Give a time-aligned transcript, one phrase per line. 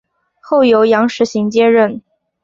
[0.41, 2.01] 后由杨时行接任。